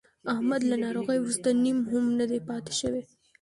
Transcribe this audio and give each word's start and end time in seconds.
احمد 0.33 0.61
له 0.69 0.75
ناروغۍ 0.83 1.17
ورسته 1.21 1.49
نیم 1.63 1.79
هم 1.91 2.05
نه 2.19 2.25
دی 2.29 2.39
پاتې 2.49 2.73
شوی. 2.79 3.03